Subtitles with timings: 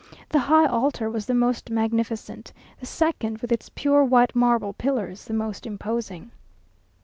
[0.29, 5.25] The high altar was the most magnificent; the second, with its pure white marble pillars,
[5.25, 6.31] the most imposing.